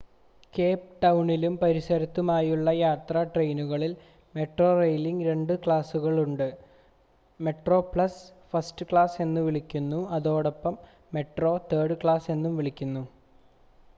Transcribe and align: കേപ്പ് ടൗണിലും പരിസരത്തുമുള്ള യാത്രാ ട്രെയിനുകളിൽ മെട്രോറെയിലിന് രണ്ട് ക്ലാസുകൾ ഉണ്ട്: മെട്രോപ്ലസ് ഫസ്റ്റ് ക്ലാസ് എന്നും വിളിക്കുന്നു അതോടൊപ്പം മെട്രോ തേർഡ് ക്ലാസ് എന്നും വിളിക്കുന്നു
കേപ്പ് 0.53 0.87
ടൗണിലും 1.01 1.55
പരിസരത്തുമുള്ള 1.57 2.37
യാത്രാ 2.77 3.21
ട്രെയിനുകളിൽ 3.25 3.91
മെട്രോറെയിലിന് 4.35 5.27
രണ്ട് 5.27 5.53
ക്ലാസുകൾ 5.63 6.15
ഉണ്ട്: 6.23 6.47
മെട്രോപ്ലസ് 7.39 8.23
ഫസ്റ്റ് 8.51 8.87
ക്ലാസ് 8.89 9.21
എന്നും 9.21 9.45
വിളിക്കുന്നു 9.49 10.01
അതോടൊപ്പം 10.17 10.77
മെട്രോ 11.11 11.53
തേർഡ് 11.71 11.97
ക്ലാസ് 12.03 12.31
എന്നും 12.35 12.55
വിളിക്കുന്നു 12.57 13.05